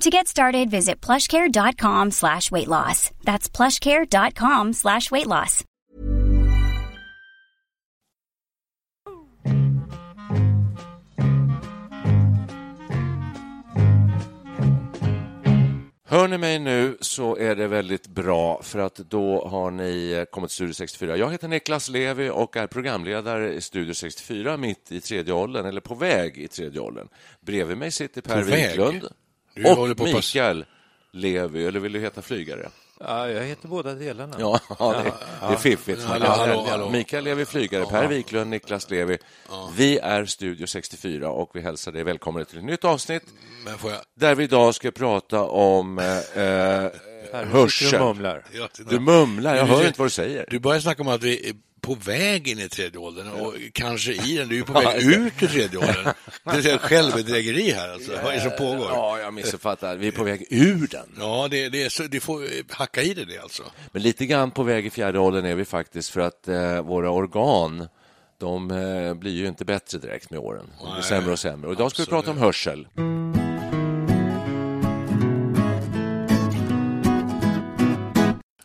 [0.00, 3.10] To get started, visit plushcare.com slash weight loss.
[3.24, 5.64] That's plushcare.com slash weight loss.
[16.06, 20.50] Hör ni mig nu så är det väldigt bra för att då har ni kommit
[20.50, 21.16] till Studio 64.
[21.16, 25.80] Jag heter Niklas Levi och är programledare i Studio 64 mitt i tredje åldern, eller
[25.80, 27.08] på väg i tredje åldern.
[27.40, 28.68] Bredvid mig sitter Per På väg?
[28.68, 29.08] Wiklund
[29.54, 30.64] Du och på Mikael
[31.12, 32.68] Levi, eller vill du heta flygare?
[33.00, 34.36] Ja, jag heter båda delarna.
[34.38, 35.12] Ja, ja det,
[35.48, 36.02] det är fiffigt.
[36.02, 36.90] Hallå, hallå, hallå.
[36.90, 39.18] Mikael Levi flygare, Per Wiklund, Niklas Levi.
[39.76, 43.22] Vi är Studio 64 och vi hälsar dig välkommen till ett nytt avsnitt
[43.64, 44.00] Men får jag...
[44.14, 46.90] där vi idag ska prata om eh, eh,
[47.32, 47.90] hörsel.
[47.90, 48.44] du mumlar.
[48.88, 50.46] Du mumlar, jag hör inte vad du säger.
[50.50, 54.36] Du börjar snacka om att vi på väg in i tredje åldern och kanske i
[54.36, 54.48] den.
[54.48, 56.14] Du är på Ja, väg ut ur tredje åldern.
[56.44, 58.12] Det är självbedrägeri här alltså.
[58.22, 58.86] Vad är det som pågår?
[58.90, 59.96] Ja, jag missuppfattar.
[59.96, 61.06] Vi är på väg ur den.
[61.18, 63.62] Ja, det, det är så, du får eh, hacka i det, det alltså.
[63.92, 67.10] Men lite grann på väg i fjärde åldern är vi faktiskt för att eh, våra
[67.10, 67.88] organ
[68.38, 70.70] de eh, blir ju inte bättre direkt med åren.
[70.82, 71.66] De blir sämre och sämre.
[71.68, 72.24] Och idag ska vi absolut.
[72.24, 72.86] prata om hörsel.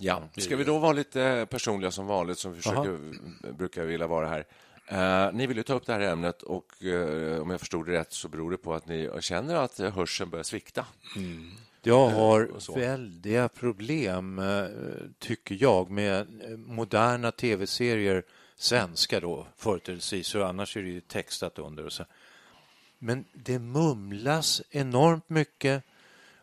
[0.10, 3.00] Ja, ska vi då vara lite personliga som vanligt, som vi försöker,
[3.52, 4.46] brukar vilja vara här.
[4.88, 7.92] Eh, ni vill ju ta upp det här ämnet och eh, om jag förstod det
[7.92, 10.86] rätt så beror det på att ni känner att hörseln börjar svikta.
[11.84, 12.74] Jag har och så.
[12.74, 14.66] väldiga problem, eh,
[15.20, 18.24] tycker jag, med eh, moderna tv-serier,
[18.56, 21.86] svenska då, företrädesvis, och annars är det ju textat under.
[21.86, 22.06] Och så.
[22.98, 25.84] Men det mumlas enormt mycket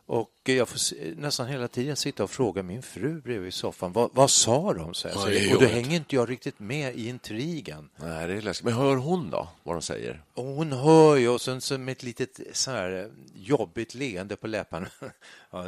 [0.07, 0.79] och jag får
[1.21, 4.95] nästan hela tiden sitta och fråga min fru bredvid i soffan, vad, vad sa de?
[4.95, 7.89] Så här, Ja, och då hänger inte jag riktigt med i intrigen.
[7.97, 8.65] Nej, det är läskigt.
[8.65, 10.23] Men hör hon då, vad de säger?
[10.35, 14.37] Och hon hör ju och sen så med ett litet så här eh, jobbigt leende
[14.37, 14.87] på läpparna.
[15.51, 15.67] ja,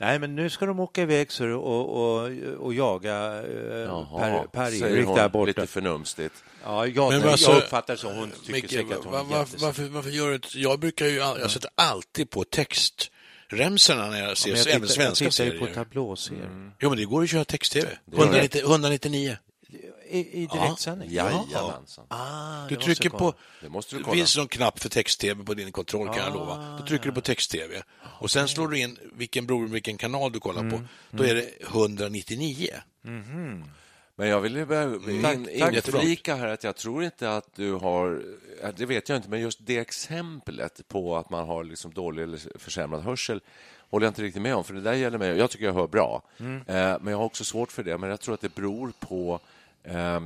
[0.00, 1.88] nej, men nu ska de åka iväg så, och,
[2.22, 5.46] och, och jaga eh, Per- Per-Erik hon där borta.
[5.46, 6.34] lite förnumstigt.
[6.64, 8.10] Ja, jag, Men jag alltså, uppfattar det så.
[8.12, 9.62] Hon tycker Micke, säkert att hon va- är va- jättesnöjd.
[9.62, 10.48] varför, varför gör du inte...
[10.60, 11.14] Jag brukar ju...
[11.14, 12.44] Jag sätter alltid på
[13.50, 15.66] textremsorna när jag ser Men jag även tittar, jag svenska tittar ju serier.
[15.66, 16.72] på tablåserier.
[16.80, 17.86] Jo, men det går ju att köra text-tv.
[17.86, 18.18] gör det.
[18.18, 19.36] 190 199.
[20.10, 21.10] I, I direktsändning?
[21.12, 22.04] Jajamensan.
[22.08, 23.34] Ah, Du det trycker på...
[23.62, 24.16] Det måste du kolla.
[24.16, 26.76] finns någon knapp för text-tv på din kontroll kan jag lova.
[26.80, 27.82] Då trycker du på text-tv
[28.20, 30.82] och sen slår du in vilken bror, vilken kanal du kollar på.
[31.10, 32.68] Då är det 199.
[34.18, 35.22] Men jag vill ju in,
[35.60, 35.74] tack.
[35.74, 38.22] inflika här att jag tror inte att du har,
[38.76, 42.58] det vet jag inte, men just det exemplet på att man har liksom dålig eller
[42.58, 43.40] försämrad hörsel
[43.90, 45.38] håller jag inte riktigt med om, för det där gäller mig.
[45.38, 46.56] Jag tycker jag hör bra, Mm.
[46.56, 47.98] eh, men jag har också svårt för det.
[47.98, 49.40] Men jag tror att det beror på
[49.84, 50.20] eh,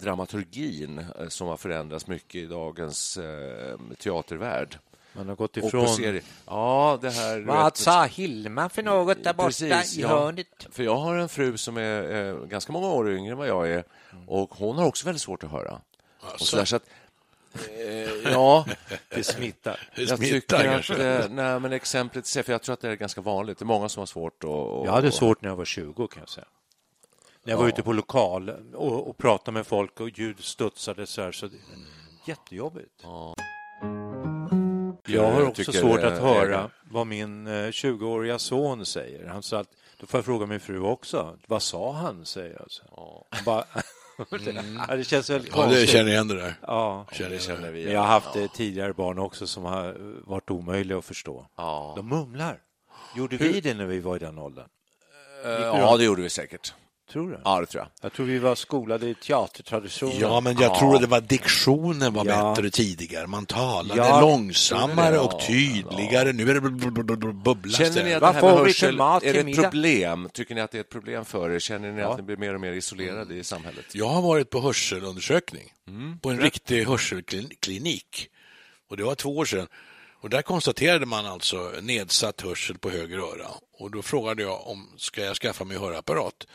[0.00, 4.78] dramaturgin eh, som har förändrats mycket i dagens eh, teatervärld.
[5.20, 6.20] Man har gått Och ifrån...
[6.46, 7.40] Ja, det här...
[7.40, 10.08] Vad sa Hilma för något där borta Precis, i ja.
[10.08, 10.46] hörnet?
[10.70, 13.70] För jag har en fru som är eh, ganska många år yngre än vad jag
[13.70, 13.84] är
[14.26, 15.80] och hon har också väldigt svårt att höra.
[16.34, 16.82] Och så där, så att,
[17.78, 18.66] eh, ja,
[19.08, 19.88] Det smittar.
[19.96, 21.04] Det jag smittar tycker att, kanske.
[21.04, 23.58] eh, nej, men exemplet, för jag tror att det är ganska vanligt.
[23.58, 24.50] Det är många som har svårt att...
[24.50, 26.46] att- Jag hade svårt när jag var 20 kan jag säga.
[27.44, 31.22] När jag var ute på lokal och, och pratade med folk och ljud studsade så
[31.22, 31.32] här.
[31.32, 31.56] Så det,
[32.26, 33.04] jättejobbigt.
[35.14, 36.70] Jag har också svårt eh, att höra ägaren.
[36.90, 39.26] vad min eh, 20-åriga son säger.
[39.26, 39.68] Han sa att,
[40.00, 41.38] då får jag fråga min fru också.
[41.46, 42.26] Vad sa han?
[42.26, 42.70] säger jag.
[42.70, 43.26] Så.
[43.44, 43.64] Bara,
[44.88, 45.90] ja, det känns väldigt Ja, det konstigt.
[45.90, 46.54] känner igen det där.
[46.66, 47.06] Ja.
[47.12, 47.72] Känner igen.
[47.72, 49.96] vi Men jag har haft eh, tidigare barn också som har
[50.30, 51.46] varit omöjliga att förstå.
[51.56, 51.92] Ja.
[51.96, 52.58] De mumlar.
[53.16, 54.66] Gjorde vi det när vi var i den åldern?
[55.44, 56.74] Eh, ja, det gjorde vi säkert.
[57.12, 57.40] Tror du?
[57.44, 57.88] Ja, det tror jag.
[58.00, 60.16] Jag tror vi var skolade i teatertraditionen.
[60.20, 62.54] Ja, men jag tror att det var diktionen var Ja.
[62.54, 63.26] bättre tidigare.
[63.26, 64.20] Man talade Ja.
[64.20, 65.20] långsammare Ja.
[65.20, 66.32] och tydligare.
[66.32, 68.58] Nu är det bl- bl- bl- bl- bubblas Känner ni att Vad det här med
[68.58, 70.28] hörsel är det ett problem?
[70.32, 71.58] Tycker ni att det är ett problem för er?
[71.58, 73.84] Känner ni att ni blir mer och mer isolerade i samhället?
[73.94, 76.18] Jag har varit på hörselundersökning Mm.
[76.18, 78.28] på en riktig hörselklinik.
[78.90, 79.66] Och det var två år sedan.
[80.22, 83.46] Och där konstaterade man alltså nedsatt hörsel på höger öra.
[83.78, 86.46] Och då frågade jag om ska jag skaffa mig hörapparat?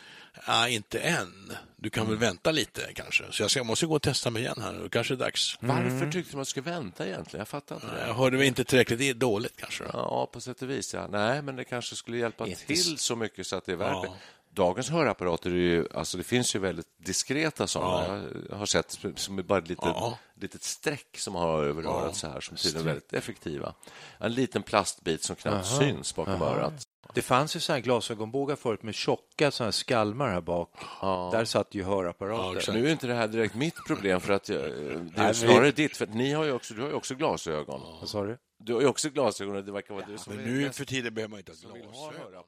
[0.48, 1.52] Nej, inte än.
[1.78, 2.20] Du kan Mm.
[2.20, 3.24] väl vänta lite kanske.
[3.32, 4.90] Så jag ska, måste gå och testa mig igen här nu.
[4.90, 5.58] Kanske är det dags.
[5.60, 7.40] Varför tyckte man skulle vänta egentligen?
[7.42, 8.08] Jag fattar inte det.
[8.08, 9.84] Jag hörde väl inte tillräckligt dåligt kanske.
[9.84, 9.90] Då.
[9.94, 10.94] Ja, på sätt och vis.
[10.94, 11.08] Ja.
[11.08, 13.90] Nej, men det kanske skulle hjälpa Inte till så mycket så att det är värt
[13.92, 14.02] Ja.
[14.02, 14.12] det.
[14.62, 18.24] Dagens hörapparater är ju, alltså det finns ju väldigt diskreta sådana.
[18.50, 20.18] Jag har sett som är bara ett litet, Ja.
[20.42, 23.74] litet streck som man har över örat så här som tydligen är väldigt effektiva.
[24.18, 26.85] En liten plastbit som knappt syns bakom örat.
[27.14, 30.70] Det fanns ju såna här glasögonbågar förut med tjocka såna här skalmar här bak.
[31.32, 32.58] Där satt ju Ja, hörapparater.
[32.58, 32.78] exakt.
[32.78, 35.72] Nu är inte det här direkt mitt problem för att jag, det är men- snarare
[35.72, 37.82] ditt, för att ni har ju också, du har ju också glasögon.
[38.00, 38.38] Vad sa du?
[38.60, 40.86] Du har ju också glasögon och det verkar vara du som Men är nu för
[40.86, 42.44] tiden behöver man inte ha som vill ha glasögon.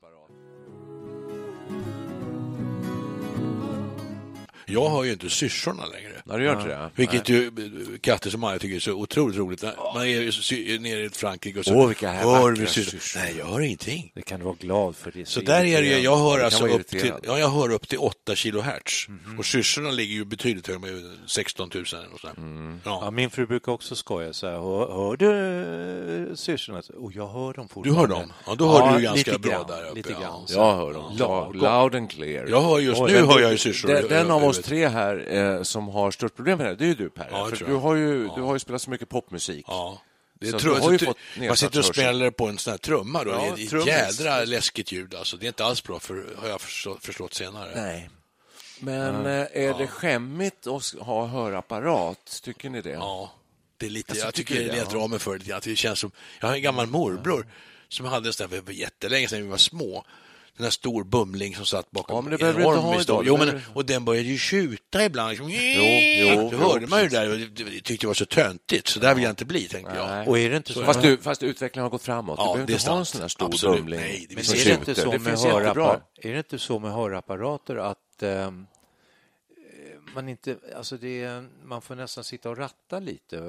[4.69, 6.11] Jag har ju inte syrsorna längre.
[6.25, 6.89] Nej, du gör inte det?
[6.95, 9.63] Vilket ju eh, katter som jag tycker är så otroligt roligt.
[9.93, 10.05] Man är
[10.53, 12.91] ju nere i Frankrike och så Åh, vilka här hör vi syrsor.
[12.91, 13.19] syrsor.
[13.19, 14.11] Nej, jag hör ingenting.
[14.15, 15.11] Det kan du vara glad för.
[15.11, 17.71] Det är Så där är det ju, jag hör alltså upp till, ja, jag hör
[17.71, 19.07] upp till 8 kilohertz.
[19.37, 22.35] Och syrsorna ligger ju betydligt högre, med 16 000 eller något sånt.
[22.85, 23.11] Ja, Ja.
[23.11, 24.53] min fru brukar också skoja så här.
[24.53, 26.81] Hör, hör du eh, syrsorna?
[26.97, 27.99] Och jag hör dem Du fortfarande.
[28.15, 28.33] hör dem?
[28.47, 29.95] Ja, då hör Ja, du ju ganska bra grann, där uppe.
[29.95, 30.19] Lite ja.
[30.19, 30.45] grann.
[30.49, 31.51] Jag hör dem.
[31.53, 32.47] Loud and clear.
[32.47, 33.87] Jag hör just nu hör du- jag ju syrsor.
[33.87, 36.83] Den, den av Jag oss tre här eh, som har störst problem med det, det
[36.83, 37.27] är ju du Per.
[37.31, 39.65] Ja, du har, ju, du har ju spelat så mycket popmusik.
[39.67, 40.01] Ja.
[40.39, 41.17] Det Så tror, du har ju så- fått
[41.47, 43.31] man sitter och spelar på en sån här trumma då.
[43.31, 45.37] Ja, är ett jädra läskigt ljud alltså.
[45.37, 47.71] Det är inte alls bra, för, har jag förstått, förstått senare.
[47.75, 48.09] Nej.
[48.79, 52.39] Men eh, är det skämmigt att ha hörapparat?
[52.43, 52.89] Tycker ni det?
[52.89, 53.31] Ja,
[53.77, 54.77] det är lite, Alltså, jag tycker det det?
[54.77, 55.51] är att dra mig för det.
[55.51, 57.47] Att det känns som, jag har en gammal morbror
[57.87, 60.05] som hade en sån där för jättelänge sedan vi var små.
[60.57, 62.15] Den där stor bumling som satt bakom.
[62.15, 63.23] Ja, men det behöver inte ha idag.
[63.25, 65.29] Jo, Det men, och den började ju tjuta ibland.
[65.29, 65.49] Liksom.
[65.49, 68.25] jo, Då hörde jo, man ju det där och det- det tyckte det var så
[68.25, 68.87] töntigt.
[68.87, 70.27] Så där vill jag inte bli, tänkte jag.
[70.27, 70.83] Och är det inte så?
[70.83, 72.35] Fast, du, fast utvecklingen har gått framåt.
[72.39, 73.77] Ja, du behöver det är inte ha en sån här stor Absolut.
[73.79, 73.99] bumling.
[73.99, 76.91] Nej, det Men är det, inte så det med hörapparat, är det inte så med
[76.93, 78.65] hörapparater att ehm,
[80.15, 83.43] man inte, alltså det man får nästan sitta och ratta lite eh,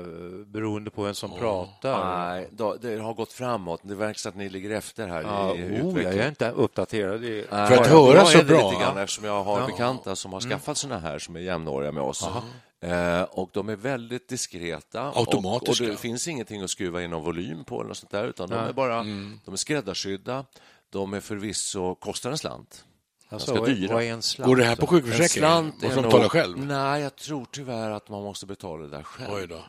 [0.46, 2.28] beroende på vem som pratar.
[2.28, 2.48] Nej,
[2.80, 3.80] det har gått framåt.
[3.84, 6.02] Det verkar som att ni ligger efter här Ja, i oh, utvecklingen.
[6.16, 7.20] jag är inte uppdaterad.
[7.20, 8.70] Det Nej, För att jag- höra jag så bra.
[8.70, 9.66] Lite grann, eftersom jag har Ja.
[9.66, 12.28] bekanta som har skaffat såna här som är jämnåriga med oss.
[12.80, 15.08] Eh, och de är väldigt diskreta.
[15.08, 15.84] Och, och Automatiska.
[15.86, 18.54] det finns ingenting att skruva in någon volym på eller något sånt där, utan de
[18.54, 19.02] är bara
[19.44, 20.44] de är skräddarsydda.
[20.90, 22.84] De är förvisso, kostar en slant.
[23.28, 23.94] Alltså, ganska dyra.
[23.94, 24.46] vad är en slant?
[24.48, 25.64] Går det här på En sjukförsäkringen?
[25.66, 26.66] Måste nog- betala själv?
[26.66, 29.30] Nej, jag tror tyvärr att man måste betala det där själv.
[29.34, 29.64] Oj då.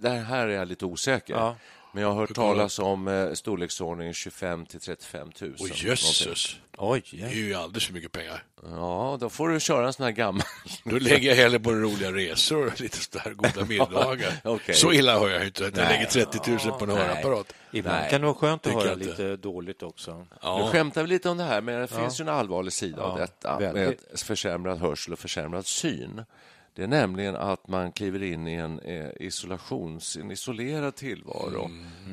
[0.00, 1.34] Det här är jag lite osäker.
[1.34, 1.56] Ja.
[1.94, 5.54] Men jag har hört talas om eh, storleksordningen 25 till 35 000.
[5.60, 6.56] Åh jösses.
[6.78, 8.42] Oj, Det är ju alldeles för mycket pengar.
[8.62, 10.42] Ja, då får du köra en sån här gammal.
[10.84, 14.32] Då lägger jag hellre på roliga resor och lite sådär goda middagar.
[14.44, 14.74] Okej.
[14.74, 15.92] Så illa hör jag inte att jag Nej.
[16.12, 16.98] lägger 30 000 på en Nej.
[17.06, 17.52] hörapparat.
[17.72, 19.04] Ibland Nej, kan det vara skönt att höra inte.
[19.06, 20.14] lite dåligt också.
[20.18, 20.68] Nu Ja.
[20.72, 23.22] skämtar vi lite om det här, men det finns ju en allvarlig sida av Ja,
[23.26, 24.22] detta med väldigt.
[24.22, 26.24] försämrad hörsel och försämrad syn.
[26.74, 31.70] Det är nämligen att man kliver in i en eh, isolations, en isolerad tillvaro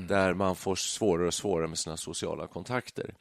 [0.07, 3.13] där man får svårare och svårare med sina sociala kontakter.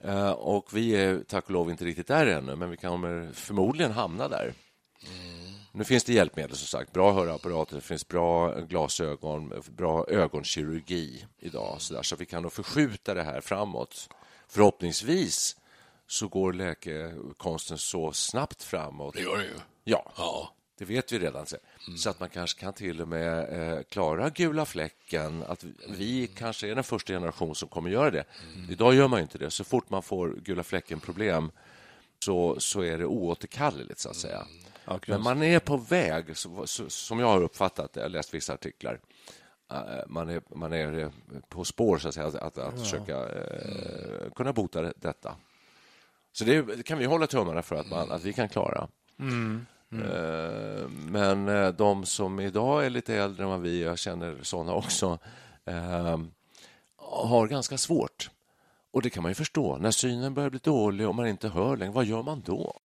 [0.00, 3.92] Eh, och vi är tack och lov inte riktigt där ännu, men vi kommer förmodligen
[3.92, 4.52] hamna där.
[5.72, 6.92] Nu finns det hjälpmedel, som sagt.
[6.92, 11.76] Bra hörapparater, det finns bra glasögon, bra ögonkirurgi idag.
[11.78, 14.08] Så, där, så vi kan då förskjuta det här framåt.
[14.48, 15.56] Förhoppningsvis
[16.06, 19.14] så går läkekonsten så snabbt framåt.
[19.14, 19.54] Det gör det ju.
[19.84, 20.54] Ja, Ja.
[20.78, 21.46] Det vet vi redan.
[21.46, 21.56] Så,
[21.96, 23.38] så att man kanske kan till och med
[23.72, 25.42] eh, klara gula fläcken.
[25.48, 28.24] Att vi kanske är den första generation som kommer göra det.
[28.70, 29.50] Idag gör man inte det.
[29.50, 31.50] Så fort man får gula fläcken-problem
[32.18, 34.46] så, så är det oåterkalleligt, så att säga.
[34.84, 38.00] Ja, Men man är på väg, så, så, som jag har uppfattat det.
[38.00, 39.00] Jag har läst vissa artiklar.
[39.72, 41.10] Eh, Man är, man är eh,
[41.48, 45.36] på spår, så att säga, att, att, att försöka eh, kunna bota det- detta.
[46.32, 48.88] Så det, kan vi hålla tummarna för att, man, att vi kan klara.
[49.92, 54.74] Eh, Men eh, de som idag är lite äldre än vad vi jag känner såna
[54.74, 55.18] också,
[55.64, 56.18] eh,
[56.96, 58.30] har ganska svårt.
[58.92, 59.76] Och det kan man ju förstå.
[59.78, 62.76] När synen börjar bli dålig och man inte hör längre, vad gör man då?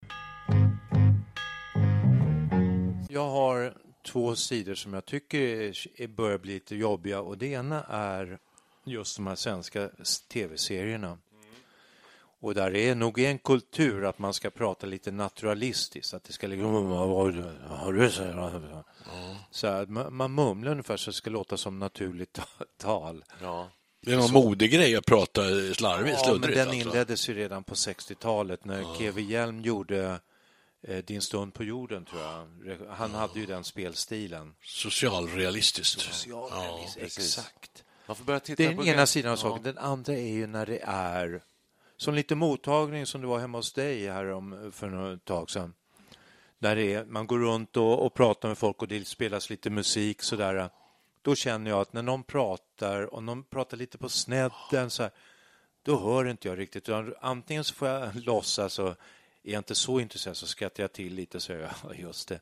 [3.09, 3.75] Jag har
[4.07, 8.38] två sidor som jag tycker är- börjar bli lite jobbiga och det ena är
[8.85, 9.90] just de här svenska
[10.33, 11.19] tv-serierna.
[12.40, 16.47] Och där är nog en kultur att man ska prata lite naturalistiskt, att det ska
[16.47, 16.73] liksom...
[16.90, 18.23] Har du så
[19.50, 22.40] så här, man, man mumlar ungefär så det ska låta som naturligt
[22.78, 23.25] tal.
[23.42, 23.71] Ja.
[24.02, 25.40] Det är någon modegrej att prata
[25.75, 26.75] slarvigt, Ja, men den alltså.
[26.75, 30.21] inleddes ju redan på 60-talet när GW Hjelm gjorde
[30.83, 32.78] eh, Din stund på jorden, tror jag.
[32.90, 34.54] Han hade ju den spelstilen.
[34.62, 36.00] Socialrealistiskt.
[36.00, 37.85] Socialrealism, exakt.
[38.07, 39.62] Man får börja titta Det är på den ena grej- sidan av saken.
[39.62, 41.42] Den andra är ju när det är
[41.99, 45.75] som lite mottagning som det var hemma hos dig här om, för ett tag sedan.
[46.59, 49.71] Där det är, man går runt och, och pratar med folk och det spelas lite
[49.71, 50.71] musik sådär.
[51.23, 55.12] Då känner jag att när någon pratar och någon pratar lite på snedden så här,
[55.83, 56.88] då hör inte jag riktigt.
[57.21, 58.88] Antingen så får jag låtsas och
[59.43, 62.40] är jag inte så intresserad så skrattar jag till lite och säger ja, just det.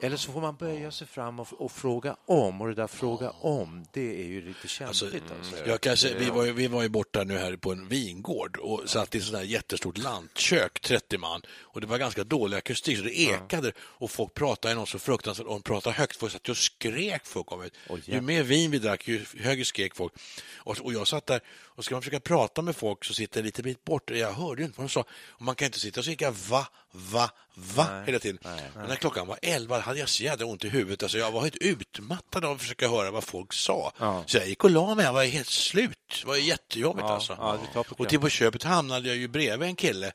[0.00, 2.60] Eller så får man böja sig fram och, och fråga om.
[2.60, 5.22] Och det där fråga om, det är ju lite känsligt.
[5.38, 7.88] Alltså, Jag kan säga, vi, var ju, vi var ju borta nu här på en
[7.88, 11.42] vingård och satt i ett sånt där jättestort lantkök, 30 man.
[11.62, 13.72] Och det var ganska dålig akustik, så det ekade.
[13.78, 16.16] Och folk pratade något så fruktansvärt, och de pratade högt.
[16.16, 17.70] Folk satt och skrek folk om det.
[18.12, 20.12] Ju mer vin vi drack, ju högre skrek folk.
[20.56, 23.62] Och, och jag satt där och ska man försöka prata med folk så sitter lite
[23.62, 24.10] bit bort.
[24.10, 25.04] Jag hörde ju inte vad de sa.
[25.28, 28.38] Och man kan inte sitta och skrika va, va, va hela tiden.
[28.74, 31.02] Men när klockan var 11 hade jag så jävla ont i huvudet.
[31.02, 33.92] Alltså jag var helt utmattad av att försöka höra vad folk sa.
[34.26, 35.98] Så jag gick och la mig, jag var helt slut.
[36.20, 37.36] Det var jättejobbigt Ja, alltså.
[37.74, 40.12] ja, och till på köpet hamnade jag ju bredvid en kille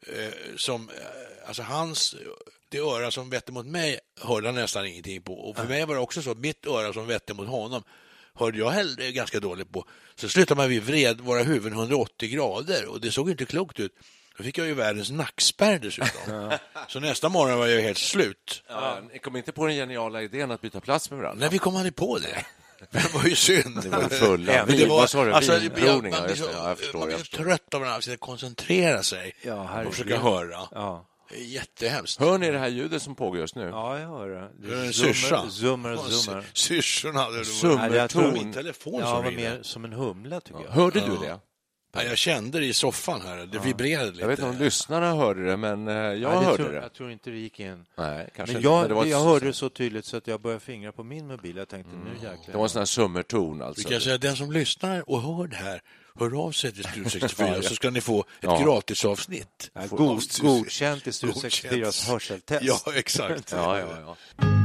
[0.00, 0.94] eh, som, eh,
[1.46, 2.14] alltså hans,
[2.68, 5.34] det öra som vette mot mig hörde han nästan ingenting på.
[5.34, 7.82] Och för mig var det också så, mitt öra som vette mot honom
[8.34, 9.84] hörde jag hellre ganska dåligt på.
[10.14, 13.92] Så slutade man vi vred våra huvuden 180 grader och det såg inte klokt ut.
[14.38, 16.52] Då fick jag ju världens nackspärr dessutom.
[16.88, 18.62] Så nästa morgon var jag helt slut.
[18.68, 21.44] Ja, ni kom inte på den geniala idén att byta plats med varandra?
[21.44, 22.44] När vi kom aldrig på det.
[22.90, 23.82] Det var ju synd.
[23.82, 24.64] Det var ju fulla.
[24.66, 25.32] Men det vad sa du?
[25.32, 26.52] alltså, man Ja, blir så, det.
[26.52, 26.98] Ja, jag förstår.
[26.98, 30.68] man blir så trött av att koncentrera sig Ja, och försöka höra.
[30.70, 31.06] Ja.
[31.30, 32.20] Det är jättehemskt.
[32.20, 33.62] Hör ni det här ljudet som pågår just nu?
[33.68, 34.50] ja, jag hör det.
[34.68, 35.50] Det är en syrsa.
[35.50, 36.44] zoomar, zoomar.
[36.52, 37.80] Syrsorna det Summerton.
[37.80, 40.70] var- Nej, jag tror- Min telefon Ja, som var mer som en humla, tycker jag.
[40.70, 41.38] Hörde du det?
[41.96, 43.36] Ja, jag kände det i soffan här.
[43.52, 44.20] Det vibrerade lite.
[44.20, 46.76] Jag vet inte om lyssnarna hörde det, men eh, jag Nej, hörde tror, det.
[46.76, 47.86] Jag tror inte det gick in.
[47.96, 50.26] Nej, kanske Men inte, jag, det var ett- jag hörde det så tydligt så att
[50.26, 51.56] jag började fingra på min mobil.
[51.56, 52.38] Jag tänkte, nu jäklar.
[52.46, 53.88] Det var en sån här summerton Vi alltså.
[53.88, 55.82] kan säga den som lyssnar och hör det här,
[56.20, 58.62] hör av sig till Studio 64 så ska ni få ett Ja.
[58.64, 59.70] gratisavsnitt.
[59.72, 61.52] Ja, god, godkänt i Studio Godkänt.
[61.52, 62.62] 64 hörseltest.
[62.64, 63.52] Ja, exakt.
[63.52, 63.86] Ja, ja,
[64.36, 64.55] ja.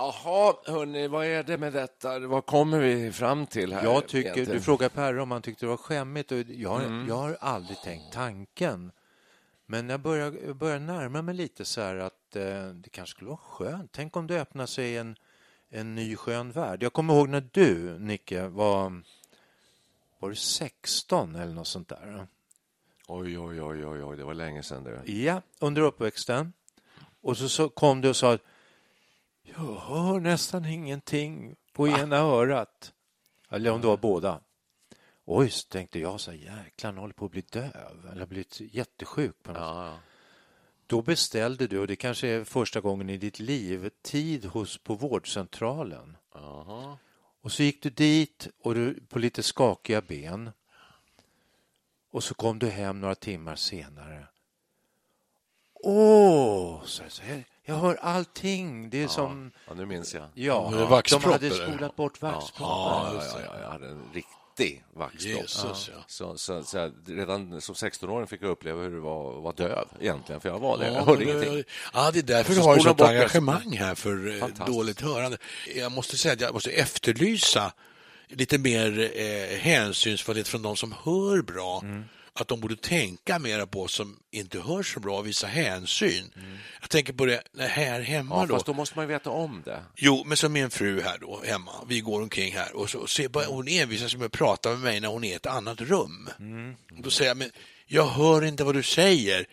[0.00, 2.18] Jaha, hörni, vad är det med detta?
[2.18, 3.84] Vad kommer vi fram till här?
[3.84, 4.52] Jag tycker, egentligen?
[4.52, 6.32] du frågar Perre om han tyckte det var skämmigt.
[6.32, 7.08] Och jag, har- Mm.
[7.08, 8.92] jag har aldrig tänkt tanken.
[9.66, 13.38] Men jag börjar, börjar närma mig lite så här att eh, det kanske skulle vara
[13.42, 13.92] skönt.
[13.92, 15.16] Tänk om det öppnar sig en,
[15.70, 16.82] en ny skön värld.
[16.82, 19.02] Jag kommer ihåg när du, Nicke, var,
[20.18, 22.26] var du 16 eller något sånt där?
[23.08, 25.12] Oj, oj, oj, oj, oj, det var länge sedan det.
[25.12, 26.52] Ja, under uppväxten.
[27.22, 28.42] Och så, så kom du och sa att
[29.56, 32.92] jag hör nästan ingenting på ena örat.
[33.50, 34.40] Eller om det var båda.
[35.24, 38.60] Oj, så tänkte jag så här, jäklar, han håller på att bli döv eller blivit
[38.60, 39.42] jättesjuk.
[39.42, 39.60] På något.
[39.60, 39.98] Ja, ja.
[40.86, 44.94] Då beställde du, och det kanske är första gången i ditt liv, tid hos på
[44.94, 46.16] vårdcentralen.
[46.34, 46.98] Jaha.
[47.40, 50.50] Och så gick du dit och du, på lite skakiga ben.
[52.10, 54.26] Och så kom du hem några timmar senare.
[55.74, 58.90] Åh, så jag, så här, jag hör allting.
[58.90, 59.50] Det är som...
[59.68, 60.24] ja, nu minns jag.
[60.34, 61.66] Ja, Var det de vaxpropp, hade eller?
[61.68, 62.66] spolat bort Ja, vaxproppen.
[62.66, 65.24] ja, ja, ja, jag hade en riktig vaxpropp.
[65.24, 66.02] Jesus, ja.
[66.06, 69.52] Så, så, så jag, redan som 16-åring fick jag uppleva hur det var att vara
[69.68, 70.86] döv egentligen, för jag var det.
[70.86, 71.64] Ja, Jag hörde men- ingenting.
[71.94, 75.38] Ja, det är därför du har ett sånt engagemang här för eh, dåligt hörande.
[75.76, 77.72] Jag måste säga att jag måste efterlysa
[78.28, 81.80] lite mer eh, hänsynsfullhet från de som hör bra.
[81.84, 82.04] Mm.
[82.32, 86.32] Att de borde tänka mer på oss som inte hör så bra och visa hänsyn.
[86.36, 86.56] Mm.
[86.80, 88.54] Jag tänker på det här hemma Ja, då.
[88.54, 89.82] fast då måste man ju veta om det.
[89.96, 93.28] Jo, men som min fru här då, hemma, vi går omkring här och så ser
[93.28, 96.28] bara, hon envisas med att prata med mig när hon är i ett annat rum.
[96.96, 97.50] Och Då säger jag, men
[97.92, 99.46] jag hör inte vad du säger.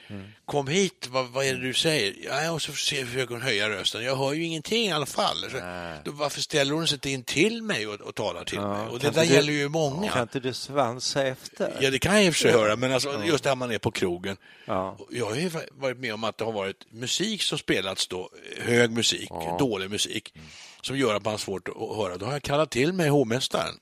[0.46, 2.16] Kom hit, vad, vad är det du säger?
[2.26, 4.04] Ja, och så försöker hon höja rösten.
[4.04, 5.38] Jag hör ju ingenting i alla fall.
[5.52, 5.58] Så,
[6.06, 8.88] då, varför ställer hon sig inte in till mig och, och talar till mig?
[8.88, 10.12] Och det där du- gäller ju många.
[10.12, 11.78] Kan inte du svansa efter?
[11.82, 13.78] Ja, det kan jag i och för sig höra, men alltså, just där man är
[13.78, 14.38] på krogen.
[14.66, 14.98] Ja.
[15.12, 18.30] Jag har ju varit med om att det har varit musik som spelats då,
[18.62, 19.30] hög musik,
[19.60, 20.34] dålig musik,
[20.82, 22.18] som gör att man har svårt att höra.
[22.18, 23.74] Då har jag kallat till mig hovmästaren.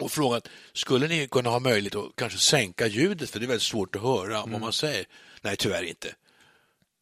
[0.00, 3.62] Och frågat, skulle ni kunna ha möjlighet att kanske sänka ljudet, för det är väldigt
[3.62, 5.06] svårt att höra vad man säger.
[5.42, 6.14] Nej, tyvärr inte.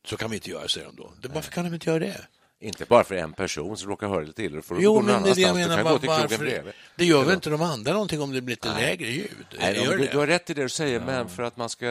[0.06, 1.12] Så kan vi inte göra, säger de då.
[1.22, 2.26] Varför kan de inte göra det?
[2.60, 4.62] Inte bara för en person som råkar höra lite illa.
[4.62, 5.76] Får Jo, men det är det jag menar.
[5.76, 6.44] kan gå till Var, krogen varför?
[6.44, 6.72] bredvid.
[6.96, 9.28] Det gör väl inte de andra någonting om det blir lite lägre ljud?
[9.60, 10.12] Nej, Gör men du, det?
[10.12, 11.86] du har rätt i det du säger, men för att man ska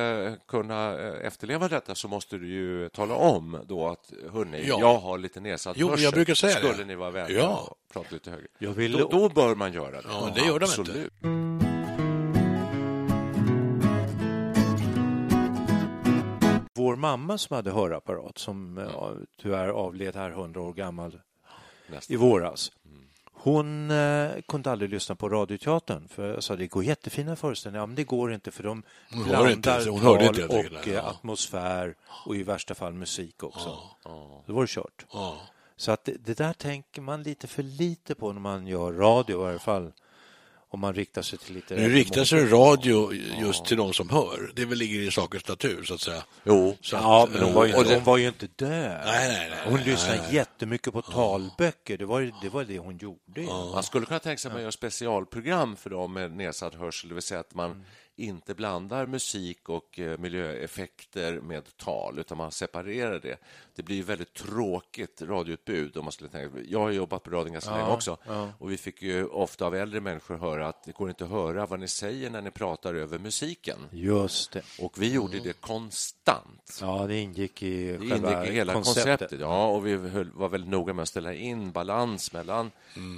[0.47, 4.77] kunna eh, efterleva detta så måste du ju tala om då att hörni, Ja.
[4.79, 6.11] jag har lite nedsatt Jo, jag hörsel.
[6.11, 6.67] brukar säga det.
[6.73, 7.67] Skulle ni vara vänliga Ja.
[7.69, 8.47] och prata lite högre?
[8.59, 10.07] Jag vill- då, då bör man göra det.
[10.09, 11.64] Ja, det gör de inte.
[16.85, 19.11] Vår mamma som hade hörapparat, som eh,
[19.41, 21.21] tyvärr avled här 100 år gammal
[21.87, 22.13] Nästan.
[22.13, 22.71] i våras.
[23.33, 27.81] Hon eh, kunde aldrig lyssna på Radioteatern för jag sa det går jättefina föreställningar.
[27.81, 30.87] Ja, men det går inte för de Hon hör inte, blandar hon tal inte och
[30.87, 31.01] eh, ja.
[31.01, 33.79] atmosfär och i värsta fall musik också.
[34.45, 35.05] Då var det kört.
[35.13, 35.37] Ja.
[35.77, 39.39] Så att det, det där tänker man lite för lite på när man gör radio
[39.39, 39.91] i varje fall.
[40.69, 41.75] Om man riktar sig till lite...
[41.75, 44.51] Nu riktar sig radio just till de som hör.
[44.55, 46.23] Det väl ligger i sakens natur, så att säga.
[46.43, 48.27] Jo, Så Ja, att, men hon eh, var ju, och inte, det- hon var ju
[48.27, 49.01] inte död.
[49.05, 50.35] Nej, nej, nej, hon lyssnade nej, nej.
[50.35, 51.97] jättemycket på talböcker.
[51.97, 53.41] Det var, ju- det var det hon gjorde.
[53.41, 53.47] ju.
[53.47, 57.13] Man skulle kunna tänka sig att man gör specialprogram för dem med nedsatt hörsel, det
[57.15, 57.85] vill säga att man
[58.17, 63.37] inte blandar musik och eh, miljöeffekter med tal, utan man separerar det.
[63.75, 65.97] Det blir väldigt tråkigt radioutbud.
[65.97, 66.59] Om man skulle tänka.
[66.69, 68.17] Jag har jobbat på radion ganska länge också
[68.59, 71.65] och vi fick ju ofta av äldre människor höra att det går inte att höra
[71.65, 73.77] vad ni säger när ni pratar över musiken.
[73.91, 74.61] Just det.
[74.79, 76.77] Och vi gjorde det konstant.
[76.81, 79.05] Ja, det ingick i Det själva ingick i hela konceptet.
[79.05, 79.39] konceptet.
[79.39, 82.71] Ja, och vi höll, var väldigt noga med att ställa in balans mellan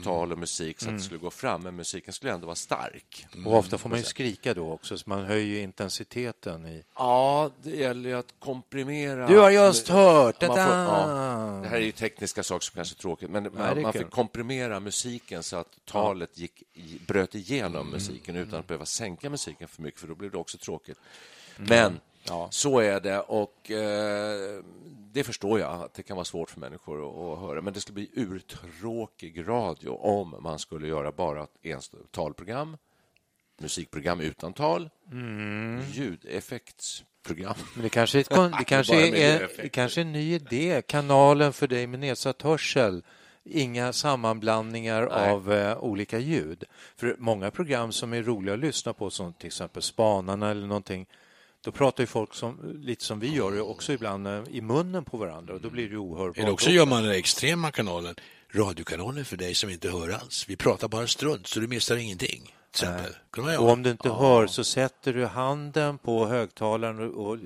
[0.03, 3.27] tal och musik så att det skulle gå fram, men musiken skulle ändå vara stark.
[3.45, 6.83] Och ofta får man ju skrika då också, så man höjer intensiteten i...
[6.95, 9.27] Ja, det gäller ju att komprimera.
[9.27, 13.01] Du har just hört Får, ja, det här är ju tekniska saker som kanske är
[13.01, 13.49] tråkigt, men det
[13.81, 16.63] man, fick komprimera musiken så att talet gick,
[17.07, 20.57] bröt igenom musiken utan att behöva sänka musiken för mycket, för då blir det också
[20.57, 20.97] tråkigt.
[21.57, 21.99] Men
[22.49, 24.63] så är det och eh,
[25.11, 27.61] det förstår jag att det kan vara svårt för människor att, att höra.
[27.61, 32.77] Men det skulle bli urtråkig radio om man skulle göra bara ett talprogram,
[33.57, 34.89] musikprogram utan tal,
[37.27, 37.55] ljudeffektsprogram.
[37.73, 38.29] Men det kanske, ett
[38.59, 40.81] det kanske, är, det kanske är en ny idé.
[40.87, 43.03] Kanalen för dig med nedsatt hörsel.
[43.49, 46.63] Inga sammanblandningar av eh, olika ljud.
[46.95, 51.05] För många program som är roliga att lyssna på, som till exempel Spanarna eller någonting,
[51.63, 55.17] då pratar ju folk som, lite som vi gör, också ibland eh, i munnen på
[55.17, 56.37] varandra och då blir det ohörbart.
[56.37, 58.15] Eller också gör man den extrema kanalen,
[58.51, 60.45] radiokanalen för dig som inte hör alls.
[60.47, 62.56] Vi pratar bara strunt, så du missar ingenting.
[62.83, 63.15] Exempel.
[63.37, 63.59] Göra.
[63.59, 67.37] Och om du inte hör så sätter du handen på högtalaren och,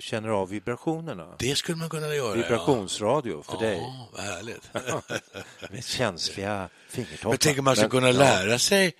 [0.00, 1.34] känner av vibrationerna.
[1.38, 2.34] Det skulle man kunna göra.
[2.34, 3.60] Vibrationsradio för ja.
[3.60, 4.70] dig Ja, vad härligt.
[5.70, 7.28] med känsliga fingertoppar.
[7.28, 8.18] Men tänker man ska kunna ja.
[8.18, 8.92] lära sig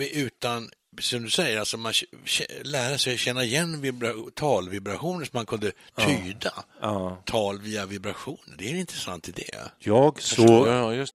[0.00, 1.92] eh, utan, som du säger, alltså man
[2.62, 7.22] lära sig känna igen vibra, talvibrationer som man kunde tyda Ja.
[7.24, 8.56] tal via vibrationer.
[8.58, 9.54] Det är en intressant idé.
[9.78, 11.14] Jag såg Ja, just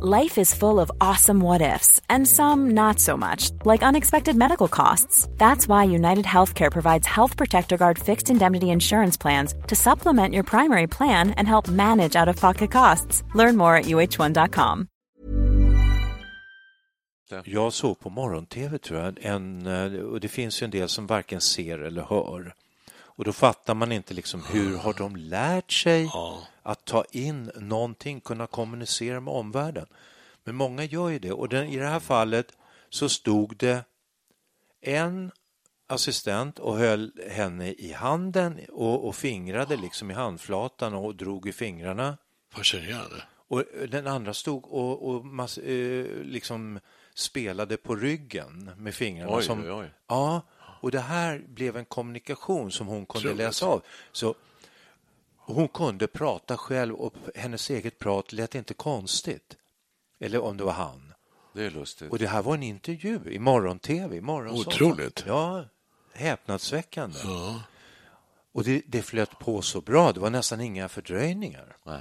[0.00, 4.68] Life is full of awesome what ifs, and some not so much, like unexpected medical
[4.68, 5.28] costs.
[5.36, 10.44] That's why United Healthcare provides Health Protector Guard fixed indemnity insurance plans to supplement your
[10.44, 13.22] primary plan and help manage out of pocket costs.
[13.34, 14.86] Learn more at uh1.com.
[17.44, 21.06] Jag såg på morgon-tv tror jag, en, eh, och det finns ju en del som
[21.06, 22.54] varken ser eller hör.
[23.16, 26.10] Och då fattar man inte liksom hur har de lärt sig
[26.62, 29.86] att ta in någonting, kunna kommunicera med omvärlden.
[30.44, 32.56] Men många gör ju det och den, i det här fallet
[32.88, 33.84] så stod det
[34.80, 35.30] en
[35.86, 41.52] assistent och höll henne i handen och, och fingrade liksom i handflatan och drog i
[41.52, 42.18] fingrarna.
[42.50, 43.22] Fascinerande.
[43.48, 46.80] Och den andra stod och, och mass, eh, liksom
[47.14, 49.36] spelade på ryggen med fingrarna.
[49.36, 49.90] Oj, som, oj, oj.
[50.06, 50.42] Ja,
[50.80, 53.46] och det här blev en kommunikation som hon kunde Otroligt.
[53.46, 53.82] läsa av.
[54.12, 54.34] Så
[55.44, 59.56] hon kunde prata själv och hennes eget prat lät inte konstigt.
[60.20, 61.12] Eller om det var han.
[61.54, 62.10] Det är lustigt.
[62.10, 64.16] Och det här var en intervju i morgon-tv.
[64.16, 64.72] i morgonsoffan.
[64.72, 65.24] Otroligt.
[65.26, 65.64] Ja,
[66.12, 67.18] häpnadsväckande.
[68.52, 70.12] Och det, det flöt på så bra.
[70.12, 71.76] Det var nästan inga fördröjningar.
[71.84, 72.00] Nej.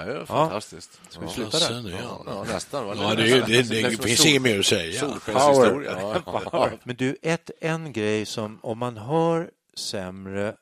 [0.00, 1.00] Ja, det är fantastiskt.
[1.10, 1.32] Ska vi ja.
[1.32, 1.66] sluta där?
[1.66, 2.22] Sen, ja.
[2.26, 2.98] Ja, nästan.
[2.98, 5.00] Ja, det, är- det, det, det finns inget mer att säga.
[5.00, 5.98] Solskenshistoria.
[6.00, 6.70] Ja, ja, ja.
[6.84, 10.56] Men du, ett, en grej som om man hör sämre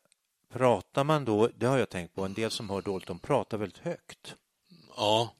[0.52, 3.58] pratar man då, det har jag tänkt på, en del som hör dåligt, de pratar
[3.58, 4.34] väldigt högt.
[4.96, 5.32] Ja,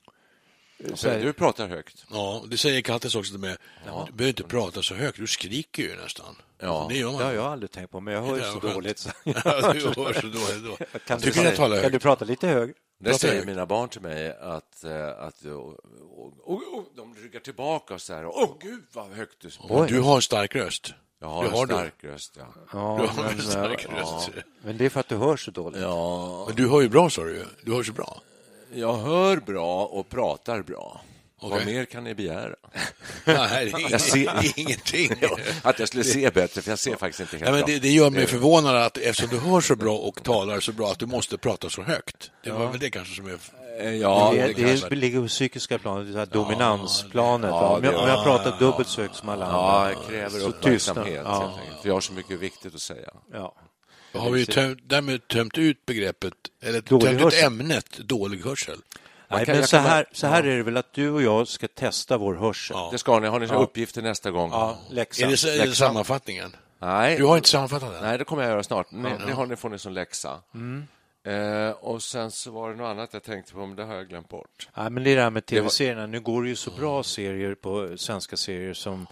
[0.95, 2.05] Så här- Du pratar högt.
[2.11, 3.57] ja, det säger Kattis också till mig.
[3.85, 6.37] Du behöver inte prata så högt, du skriker ju nästan.
[6.59, 6.87] Ja.
[6.89, 7.23] Det gör Det man.
[7.23, 8.99] har jag aldrig tänkt på, men jag hör ju Ja, så dåligt.
[8.99, 9.11] Så.
[9.25, 9.33] Ja,
[9.73, 10.99] du hör så dåligt då.
[11.07, 11.31] Kan, du,
[11.83, 12.75] kan du prata lite högre?
[12.99, 17.41] Det säger mina barn till mig att, eh, att och, och, och, och, de ryggar
[17.41, 18.27] tillbaka så här.
[18.27, 19.89] Åh, gud vad högt du Oj.
[19.89, 20.95] Du har stark röst.
[21.21, 21.75] Jag har Du en har du.
[21.75, 22.45] stark röst, ja.
[22.73, 24.31] Ja, Du har men, en stark eh, röst.
[24.63, 25.81] men det är för att du hör så dåligt.
[25.81, 27.45] Ja, Men du hör ju bra, sa du ju.
[27.63, 28.21] Du hör så bra.
[28.75, 31.01] jag hör bra och pratar bra.
[31.51, 31.75] Vad Okej.
[31.75, 32.55] mer kan ni begära?
[33.25, 35.13] Nej, är Jag ser- ingenting.
[35.63, 37.91] Att jag skulle se bättre, för jag ser faktiskt inte helt Ja, men det, det
[37.91, 41.07] gör mig förvånad att eftersom du hör så bra och talar så bra att du
[41.07, 42.31] måste prata så högt.
[42.45, 43.33] Det var väl det kanske som är...
[43.81, 47.51] Eh, Ja, det, det det, ligger på psykiska planet, det här dominansplanet.
[47.51, 50.01] Ja, om, jag, om jag pratar dubbelt så högt som alla Ja, andra.
[50.01, 51.21] det kräver uppmärksamhet.
[51.25, 51.59] Ja.
[51.83, 53.09] För jag har så mycket viktigt att säga.
[53.33, 53.55] ja.
[54.13, 57.45] Har vi tömt, därmed tömt ut begreppet, eller Dålig tömt ut hörsel.
[57.47, 58.79] ämnet dålig hörsel?
[59.29, 61.69] Nej, kan- men så här, så här är det väl att du och jag ska
[61.69, 62.77] testa vår hörsel.
[62.77, 62.89] Ja.
[62.93, 63.29] Det ska ni.
[63.29, 64.51] Har ni uppgifter nästa gång?
[64.51, 65.25] Ja, läxa.
[65.27, 66.57] Är det, är det sammanfattningen?
[66.79, 67.17] Nej.
[67.17, 68.03] Du har inte sammanfattat den?
[68.03, 68.91] Nej, det kommer jag göra snart.
[68.91, 70.41] Ni, det har ni, får ni som läxa.
[70.55, 70.87] Mm.
[71.27, 74.09] Eh, och sen så var det något annat jag tänkte på, men det har jag
[74.09, 74.69] glömt bort.
[74.75, 76.07] Ja, men det är det här med var- tv-serierna.
[76.07, 79.07] Nu går det ju så bra serier på svenska serier som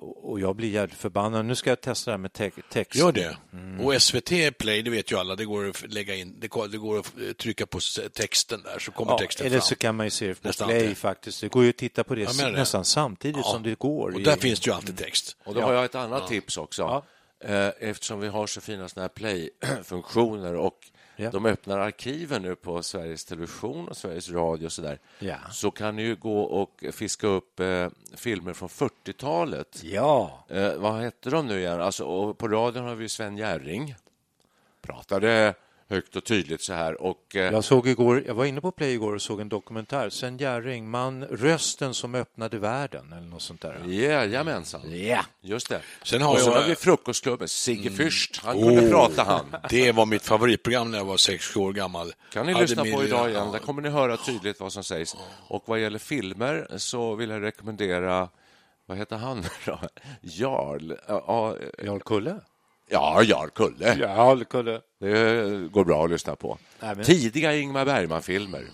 [0.00, 1.46] och jag blir jävligt förbannad.
[1.46, 2.94] Nu ska jag testa det här med te text.
[2.96, 3.36] Gör det.
[3.52, 3.80] Mm.
[3.80, 6.78] Och SVT Play, det vet ju alla, det går att lägga in, det går, det
[6.78, 7.78] går att trycka på
[8.12, 9.66] texten där så kommer Ja, texten eller fram.
[9.66, 10.96] så kan man ju se det på Nästan Play alltid.
[10.98, 11.40] faktiskt.
[11.40, 12.50] Det går ju att titta på det, det.
[12.50, 13.52] nästan samtidigt Ja.
[13.52, 14.10] som det går.
[14.14, 15.36] Och i- där finns det ju alltid text.
[15.44, 16.82] Och då har jag ett annat tips också.
[16.82, 17.04] Ja.
[17.48, 20.78] Eh, eftersom vi har så fina såna här play-funktioner och
[21.20, 21.30] Ja.
[21.30, 24.98] de öppnar arkiven nu på Sveriges Television och Sveriges Radio och så där.
[25.18, 25.36] Ja.
[25.50, 29.80] Så kan ni ju gå och fiska upp eh, filmer från 40-talet.
[29.84, 31.80] Ja, Eh, vad hette de nu igen?
[31.80, 33.94] Alltså, på radion har vi Sven Jerring.
[34.80, 35.54] Pratade
[35.90, 37.02] högt och tydligt så här.
[37.02, 40.10] Och, eh, jag såg igår, jag var inne på Play igår och såg en dokumentär.
[40.10, 43.80] Sven Jerring, man, rösten som öppnade världen eller något sånt där.
[43.86, 44.80] Jajamensan.
[45.06, 45.20] Ja.
[45.40, 45.80] Just det.
[46.02, 47.48] Sen har och så jag- har vi Frukostklubben.
[47.48, 48.40] Sigge Fürst.
[48.44, 48.90] Han kunde Oh.
[48.90, 49.56] prata han.
[49.70, 52.12] Det var mitt favoritprogram när jag var sex år gammal.
[52.32, 53.52] kan ni Hade lyssna på idag igen.
[53.52, 55.16] Där kommer ni höra tydligt vad som sägs.
[55.48, 58.28] Och vad gäller filmer så vill jag rekommendera
[58.86, 59.78] vad heter han då?
[60.22, 60.92] Jarl?
[61.08, 62.40] Ja, Jarl Kulle?
[62.88, 63.94] Ja Jarl Kulle.
[63.98, 64.80] Jarl Kulle.
[65.00, 66.58] Det går bra att lyssna på.
[66.80, 68.64] Nej, men- Tidiga Ingmar Bergman-filmer.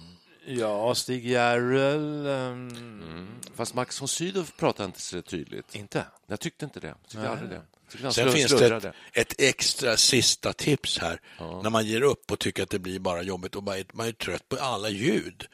[0.46, 2.27] Ja, Stig Järrel...
[2.27, 5.74] ehm, Fast Max von Sydow pratar inte så tydligt.
[5.74, 6.05] Inte?
[6.27, 6.87] Jag tyckte inte det.
[6.87, 7.61] Jag tyckte aldrig det.
[7.92, 11.20] Tyckte Sen finns det ett, ett extra sista tips här.
[11.62, 14.12] När man ger upp och tycker att det blir bara jobbigt och bara, man är
[14.12, 15.46] trött på alla ljud.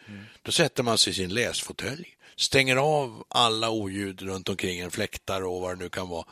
[0.43, 5.43] Då sätter man sig i sin läsfåtölj, stänger av alla oljud runt omkring en, fläktar
[5.43, 6.25] och vad det nu kan vara.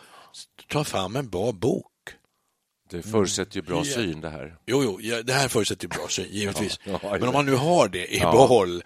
[0.69, 1.87] Ta fram en bra bok.
[2.91, 3.85] Det förutsätter ju bra Ja.
[3.95, 4.57] syn det här.
[4.67, 6.81] Jo, jo, ja, det här förutsätter ju bra syn, givetvis.
[6.85, 8.83] Ja, ja, Men om man nu har det i behåll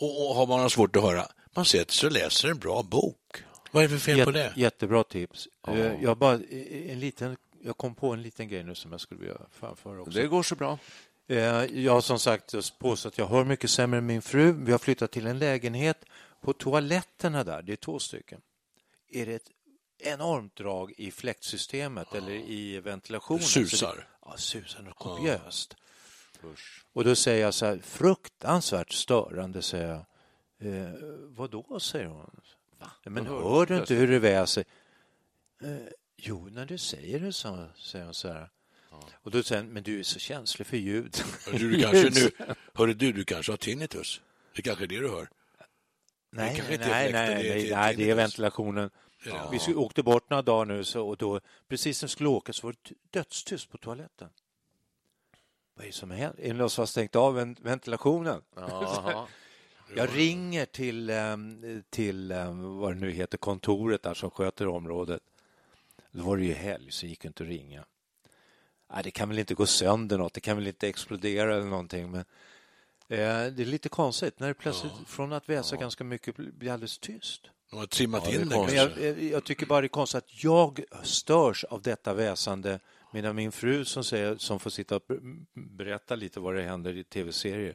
[0.00, 3.16] och, och har man svårt att höra, man sätter sig och läser en bra bok.
[3.70, 4.38] Vad är det för fel på det?
[4.44, 5.48] Jätte, jättebra tips.
[5.68, 6.34] Eh, Jag, bara,
[6.88, 10.10] en liten, jag kom på en liten grej nu som jag skulle vilja framföra också.
[10.20, 10.78] Det går så bra.
[11.28, 14.52] Eh, Jag har som sagt påstått att jag hör mycket sämre än min fru.
[14.52, 16.04] Vi har flyttat till en lägenhet.
[16.40, 18.40] På toaletterna där, det är två stycken,
[19.12, 19.50] är det ett
[19.98, 23.42] enormt drag i fläktsystemet eller i ventilationen.
[23.42, 23.88] Susar.
[23.88, 25.76] Så det- Ja, susar något kopiöst.
[26.92, 30.04] Och då säger jag så här, fruktansvärt störande, säger jag.
[30.72, 30.90] Eh,
[31.28, 32.40] vad då, säger hon.
[32.78, 32.90] Va?
[33.04, 34.64] Men hör hör du inte hur det väser?
[35.62, 35.76] Eh,
[36.16, 38.50] jo, när du säger det, så, säger hon så här.
[39.22, 41.16] Och då säger han, men du är så känslig för ljud.
[41.52, 42.30] Du, du kanske nu,
[42.74, 44.20] hörru du, du kanske har tinnitus.
[44.54, 45.28] Det är kanske är det du hör.
[46.30, 48.90] Nej, kanske nej, nej, nej, det nej, det är det ventilationen.
[49.26, 49.48] Ja.
[49.52, 52.52] Vi skulle- åkte bort några dagar nu så, och då, precis när vi skulle åka
[52.52, 54.28] så var det ty- dödstyst på toaletten.
[55.74, 56.36] Vad är det som hänt?
[56.38, 58.42] Är det någon som har stängt av ven- ventilationen?
[59.96, 65.22] Jag ringer till, ehm, till ehm, vad det nu heter, kontoret där som sköter området.
[66.10, 67.84] Då var det ju helg så gick det inte att ringa.
[68.92, 72.10] nej, det kan väl inte gå sönder något, det kan väl inte explodera eller någonting.
[72.10, 72.20] Men
[73.08, 76.98] eh, det är lite konstigt när det plötsligt från att väsa ganska mycket blir alldeles
[76.98, 77.50] tyst.
[77.70, 78.76] De har trimmat är in det kanske.
[78.76, 82.80] jag, jag, jag tycker bara det är konstigt att jag störs av detta väsande
[83.12, 86.96] medan min fru som, säger, som får sitta och ber- berätta lite vad det händer
[86.96, 87.74] i tv-serier.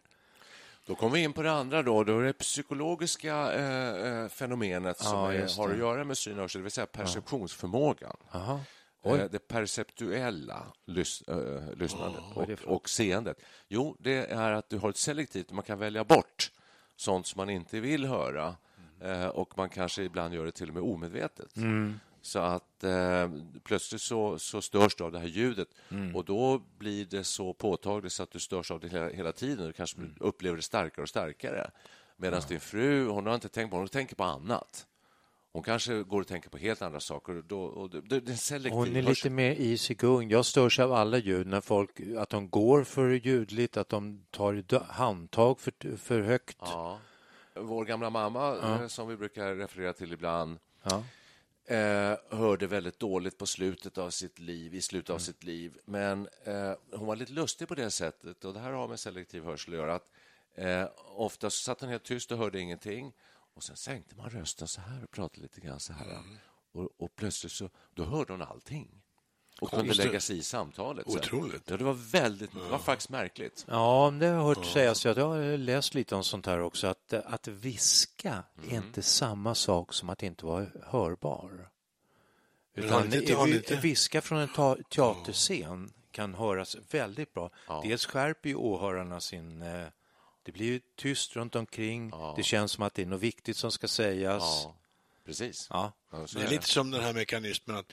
[0.85, 4.97] Då kommer vi in på det andra då, då är det psykologiska eh, eh, fenomenet
[4.99, 5.73] som Ja, är, just har det.
[5.73, 8.15] att göra med syn och hörsel, det vill säga perceptionsförmågan.
[8.31, 8.59] Aha.
[9.05, 13.37] Eh, det perceptuella lys, eh, lyssnandet är det och, och seendet.
[13.67, 16.51] Jo, det är att du har ett selektivt, man kan välja bort
[16.95, 18.55] sånt som man inte vill höra
[19.01, 21.53] eh, och man kanske ibland gör det till och med omedvetet.
[22.21, 23.29] Så att eh,
[23.63, 25.67] plötsligt så, så störs du av det här ljudet
[26.15, 29.67] och då blir det så påtagligt så att du störs av det hela, hela tiden.
[29.67, 31.71] Du kanske upplever det starkare och starkare.
[32.17, 34.85] Medan din fru, hon har inte tänkt på hon tänker på annat.
[35.51, 37.43] Hon kanske går och tänker på helt andra saker.
[37.47, 40.29] Då, och det, det är selektiv Hon är lite mer easy going.
[40.29, 41.47] Jag störs av alla ljud.
[41.47, 46.57] När folk, att de går för ljudligt, att de tar handtag för, för högt.
[46.59, 46.99] Ja.
[47.61, 51.03] Vår gamla mamma, eh, som vi brukar referera till ibland, Ja.
[51.75, 55.77] eh, hörde väldigt dåligt på slutet av sitt liv, i slutet av sitt liv.
[55.85, 59.43] Men eh, hon var lite lustig på det sättet, och det här har med selektiv
[59.43, 59.95] hörsel att göra.
[59.95, 60.09] Att,
[60.55, 63.13] eh, ofta så satt hon helt tyst och hörde ingenting.
[63.53, 66.07] Och sen sänkte man rösten så här och pratade lite grann så här.
[66.71, 69.01] Och, och plötsligt så då hörde hon allting.
[69.61, 71.05] Och kunde lägga sig i samtalet.
[71.11, 71.15] sen.
[71.19, 71.69] Otroligt.
[71.69, 73.65] Ja, det var väldigt, det var faktiskt märkligt.
[73.67, 75.05] Ja, det har jag hört sägas.
[75.05, 76.87] Jag har läst lite om sånt här också.
[76.87, 81.69] Att, att viska är inte samma sak som att inte vara hörbar.
[82.75, 84.49] Utan det inte- viska från en
[84.89, 87.49] teaterscen kan höras väldigt bra.
[87.83, 89.61] Dels skärper ju åhörarna sin...
[89.61, 89.87] Eh,
[90.43, 92.11] det blir ju tyst runt omkring.
[92.35, 94.43] Det känns som att det är något viktigt som ska sägas.
[94.65, 94.75] Ja,
[95.25, 95.67] precis.
[95.69, 95.91] Ja.
[96.11, 97.85] Ja, Det är är lite som den här mekanismen att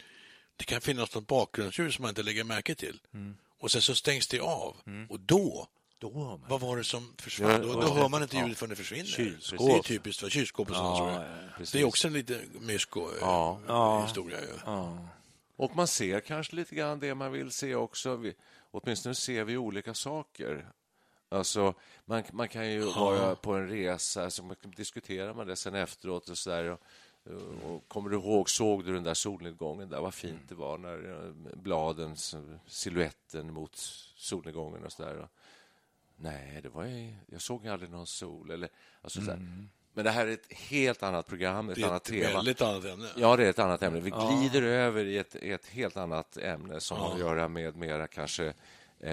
[0.56, 3.00] det kan finnas något bakgrundsljud som man inte lägger märke till.
[3.14, 3.36] Mm.
[3.58, 4.76] Och sen så stängs det av.
[5.08, 5.66] Och då,
[5.98, 7.50] Då vad var det som försvann?
[7.50, 7.94] Ja, då, då ja.
[7.94, 9.04] hör man inte ljudet förrän det försvinner.
[9.04, 9.58] Kylskåp.
[9.58, 11.72] Det är typiskt för kylskåp och sådana Ja, saker.
[11.72, 14.04] Det är också en liten mysko Ja.
[14.06, 14.38] historia.
[15.56, 18.16] Och man ser kanske lite grann det man vill se också.
[18.16, 18.34] Vi,
[18.70, 20.66] åtminstone ser vi olika saker.
[21.28, 25.56] Alltså, man, man kan ju vara på en resa, så man kan diskutera man det
[25.56, 26.64] sen efteråt och så där.
[26.64, 26.80] Och,
[27.64, 30.00] och kommer du ihåg, såg du den där solnedgången där?
[30.00, 32.16] Vad fint det var när eh, bladen,
[32.66, 33.76] siluetten mot
[34.16, 35.28] solnedgången och så där.
[36.16, 38.50] Nej, det var ju, jag såg aldrig någon sol.
[38.50, 38.68] Eller,
[39.02, 39.68] alltså, så där.
[39.94, 42.36] Men det här är ett helt annat program, ett Det är annat ett tema.
[42.36, 43.08] väldigt annat ämne.
[43.16, 44.00] Ja, det är ett annat ämne.
[44.00, 48.06] Vi glider över i ett, ett helt annat ämne som har att göra med mera
[48.06, 48.54] kanske
[49.02, 49.12] eh,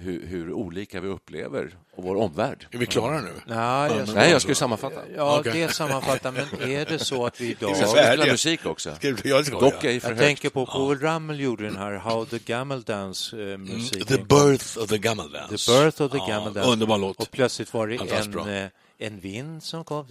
[0.00, 2.66] hur, hur olika vi upplever och vår omvärld.
[2.70, 3.32] Är vi klara nu?
[3.46, 5.00] Nej, jag, Nej, jag skulle sammanfatta.
[5.16, 5.52] ja, Okej.
[5.52, 7.76] det sammanfattar, men är det så att vi idag...
[7.76, 8.94] Så ska spela musik också.
[8.94, 10.18] Ska jag ska Dock Jag högt.
[10.18, 14.06] tänker på Paul Rummel gjorde den här How the Gamel Dance eh, musiken.
[14.06, 15.72] The birth of the gammaldance.
[15.72, 16.70] The Birth of the Ja, Gamel Dance.
[16.70, 17.20] Underbar låt.
[17.20, 18.50] Och plötsligt var det en, bra.
[18.50, 20.06] eh, en vind som kom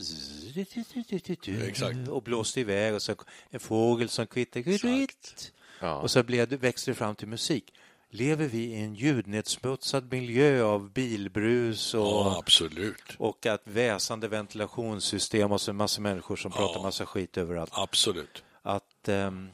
[2.10, 3.16] och blåste iväg och så
[3.50, 5.08] en fågel som kvittrade.
[5.80, 5.96] Ja.
[5.96, 7.74] Och så blev det, växte det fram till musik.
[8.14, 13.04] Lever vi i en ljudnedsmutsad miljö av bilbrus och, Ja, absolut.
[13.18, 17.72] och att väsande ventilationssystem och så en massa människor som pratar massa skit överallt.
[17.74, 18.44] Absolut.
[18.62, 19.50] Att, ehm,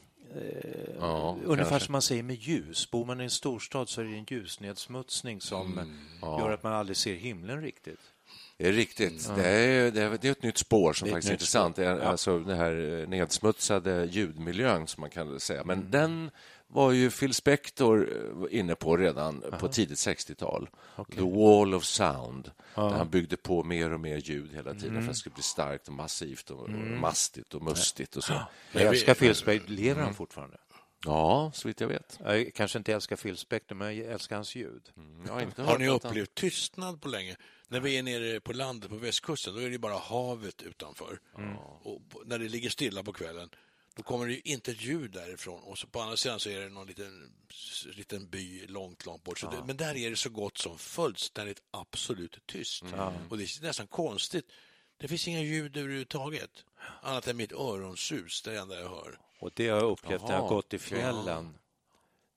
[1.00, 1.86] Ja, ungefär kanske.
[1.86, 2.91] som man säger med ljus.
[2.91, 5.80] Bor man i en storstad så är det en ljusnedsmutsning som
[6.22, 8.00] gör att man aldrig ser himlen riktigt.
[8.58, 9.32] Det är riktigt.
[9.36, 11.76] Det, är, det, är, det är ett nytt spår som är faktiskt är intressant.
[11.76, 11.84] spår.
[11.84, 12.04] Det är, Ja.
[12.04, 15.63] Alltså den här eh, nedsmutsade ljudmiljön, som man kan säga.
[15.63, 15.91] Men Mm.
[15.91, 16.32] den
[16.67, 18.10] var ju Phil Spector
[18.51, 20.69] eh, inne på redan på tidigt 60-tal.
[21.15, 22.51] The Wall of Sound.
[22.75, 25.01] Där han byggde på mer och mer ljud hela tiden Mm.
[25.03, 28.34] för att det skulle bli starkt och massivt och, och mastigt och mustigt och så.
[28.71, 29.67] Jag älskar Phil Spector.
[29.67, 30.58] Lever han fortfarande?
[31.06, 32.19] Ja, så vitt jag vet.
[32.23, 34.91] Jag kanske inte älskar Phil Spector, men jag älskar hans ljud.
[35.27, 37.36] Jag har inte Har hört ni upplevt tystnad på länge?
[37.67, 41.19] När vi är nere på landet på västkusten, då är det bara havet utanför.
[41.82, 43.49] Och på, när det ligger stilla på kvällen,
[43.98, 45.64] då kommer det ju inte ett ljud därifrån.
[45.64, 47.34] Och så på andra sidan så är det någon liten,
[47.86, 49.40] liten by långt, långt bort.
[49.40, 52.84] Så det, men där är det så gott som fullständigt absolut tyst.
[53.30, 54.46] Och det är nästan konstigt.
[54.98, 56.66] Det finns inga ljud överhuvudtaget.
[57.02, 59.20] Annat än mitt öronsus, det enda jag hör.
[59.40, 61.58] Och det har jag upplevt när jag Jaha, gått i fjällen.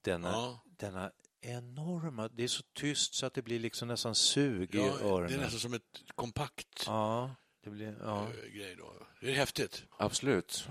[0.02, 0.60] Denna, Ja.
[0.78, 2.28] denna enorma...
[2.28, 5.04] Det är så tyst så att det blir liksom nästan sug i Ja, det är
[5.12, 5.40] öronen.
[5.40, 7.96] nästan som ett kompakt Ja, det blir...
[8.02, 8.22] Ja.
[8.22, 8.92] eh, grej då.
[9.22, 9.82] Det är häftigt.
[9.96, 10.64] Absolut.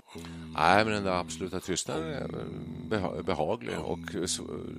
[0.54, 2.28] Nej, men den där absoluta tystnaden är
[2.88, 3.98] beha behaglig och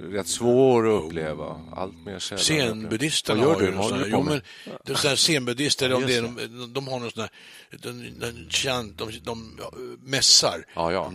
[0.02, 1.62] rätt svår att uppleva.
[1.76, 2.90] Allt mer sällan.
[2.92, 3.66] Gör har du?
[3.66, 4.42] ju någon sån här, jo, men
[4.86, 7.32] de sådana här zenbuddister, de, de, de, de har någon sån här,
[7.70, 8.48] de, de,
[8.98, 9.58] de, de
[10.04, 10.66] mässar.
[10.74, 11.10] Ja, ja.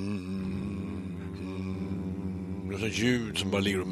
[2.70, 3.88] Någon sån ljud som bara ligger och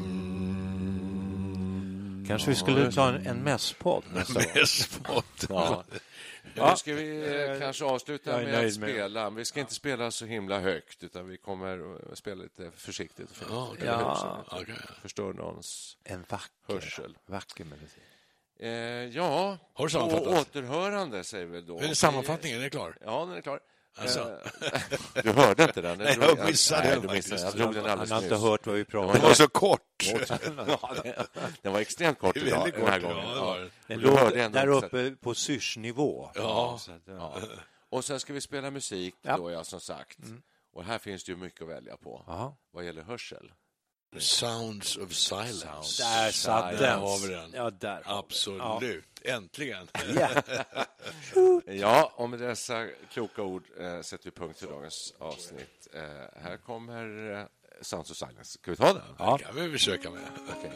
[2.26, 4.42] Kanske vi skulle ta en, en mässpodd nästa gång.
[4.54, 5.46] Mässpott.
[5.48, 5.84] Ja.
[6.56, 6.70] Ja.
[6.70, 9.30] Nu ska vi eh, kanske avsluta med att nöjd med- spela.
[9.30, 13.30] Vi ska inte spela så himla högt, utan vi kommer att spela lite försiktigt.
[13.30, 13.50] fint.
[13.50, 13.86] Ja, okej.
[13.86, 14.44] Ja.
[15.02, 17.18] Förstör någons En vacker, hörsel.
[17.26, 17.86] vacker melodi.
[18.58, 18.68] Eh,
[19.16, 20.28] ja, Har du på sammanfattat?
[20.48, 21.78] återhörande säger vi då.
[21.80, 22.96] Är det Sammanfattningen, är det klar?
[23.04, 23.60] Ja, den är klar.
[23.96, 24.38] Alltså.
[25.14, 25.98] Eh, Du hörde inte den?
[25.98, 27.58] Nej, jag missade den du missade faktiskt.
[27.58, 29.34] Jag drog den Han har inte hört vad vi Den pratar var om.
[29.34, 29.80] så kort.
[30.44, 30.56] Den-
[31.62, 33.28] Den var extremt kort Väldigt idag, den här kort, gången.
[33.28, 33.70] ja, var.
[33.86, 36.30] Den Du hörde låg ändå där uppe på syrsnivå.
[36.34, 36.78] Ja.
[37.06, 37.40] Ja.
[37.90, 39.36] Och sen ska vi spela musik Ja.
[39.36, 40.18] då, ja, som sagt.
[40.72, 42.56] Och här finns det ju mycket att välja på Ja.
[42.72, 43.52] vad gäller hörsel.
[44.20, 45.66] Sounds of silence.
[45.66, 45.98] Sounds.
[45.98, 46.98] Där satt den.
[47.00, 47.52] har vi den.
[47.54, 48.02] Ja, där.
[48.04, 49.04] Absolut.
[49.22, 49.88] Äntligen.
[50.16, 50.28] Ja.
[51.66, 55.88] Ja, och med dessa kloka ord eh, sätter vi punkt för dagens avsnitt.
[55.94, 56.00] Eh,
[56.42, 57.46] här kommer eh,
[57.80, 58.58] Sounds of Silence.
[58.58, 59.02] Ska vi ta den?
[59.18, 59.38] Ja.
[59.38, 60.20] kan vi försöka med.
[60.58, 60.72] Okej.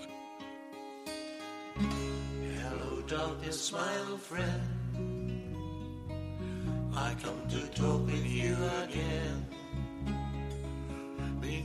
[2.58, 4.62] Hello, darkness, smile, friend.
[6.94, 9.44] I come to talk with you again.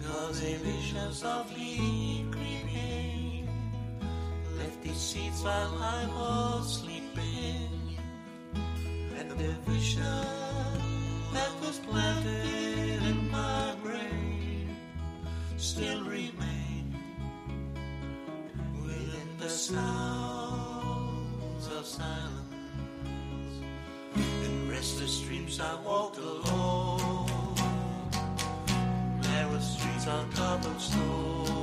[0.04, 3.48] Because a vision softly creeping
[4.58, 7.98] left its seeds while I was sleeping.
[9.18, 10.04] And the vision
[11.34, 14.76] that was planted in my brain
[15.56, 16.96] still remains
[18.82, 20.88] within the sounds
[21.68, 22.52] of silence.
[24.16, 27.03] In restless dreams I walked alone,
[29.34, 31.63] narrow streets on cobblestone.